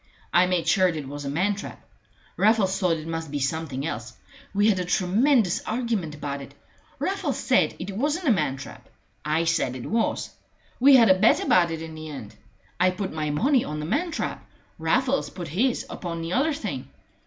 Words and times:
"I 0.33 0.47
made 0.47 0.67
sure 0.67 0.87
it 0.87 1.07
was 1.07 1.25
a 1.25 1.29
man 1.29 1.53
trap. 1.53 1.79
Raffles 2.35 2.79
thought 2.79 2.97
it 2.97 3.05
must 3.05 3.29
be 3.29 3.37
something 3.39 3.85
else. 3.85 4.15
We 4.51 4.67
had 4.67 4.79
a 4.79 4.83
tremendous 4.85 5.61
argument 5.67 6.15
about 6.15 6.41
it. 6.41 6.55
Raffles 6.97 7.37
said 7.37 7.75
it 7.77 7.95
wasn't 7.95 8.25
a 8.27 8.31
man 8.31 8.57
trap. 8.57 8.89
I 9.23 9.43
said 9.43 9.75
it 9.75 9.85
was. 9.85 10.31
We 10.79 10.95
had 10.95 11.11
a 11.11 11.19
bet 11.19 11.39
about 11.43 11.69
it 11.69 11.83
in 11.83 11.93
the 11.93 12.09
end. 12.09 12.33
I 12.79 12.89
put 12.89 13.13
my 13.13 13.29
money 13.29 13.63
on 13.63 13.79
the 13.79 13.85
man 13.85 14.09
trap. 14.09 14.43
Raffles 14.79 15.29
put 15.29 15.49
his 15.49 15.85
upon 15.87 16.23
the 16.23 16.33
other 16.33 16.53
thing. 16.55 16.89